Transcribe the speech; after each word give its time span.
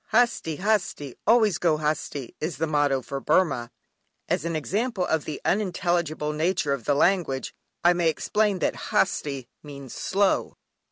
"Hasti, 0.11 0.57
hasti, 0.57 1.13
always 1.27 1.59
go 1.59 1.77
hasti" 1.77 2.33
is 2.41 2.57
the 2.57 2.65
motto 2.65 3.03
for 3.03 3.19
Burmah. 3.21 3.69
As 4.27 4.45
an 4.45 4.55
example 4.55 5.05
of 5.05 5.25
the 5.25 5.39
unintelligible 5.45 6.33
nature 6.33 6.73
of 6.73 6.85
the 6.85 6.95
language 6.95 7.53
I 7.83 7.93
may 7.93 8.09
explain 8.09 8.57
that 8.65 8.75
"Hasti" 8.89 9.47
means 9.61 9.93
"slow!" 9.93 10.57